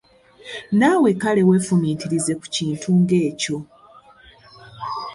Naawe 0.79 1.09
kale 1.21 1.41
weefumiitirize 1.47 2.33
ku 2.39 2.45
kintu 2.55 2.87
ng'ekyo! 2.99 3.57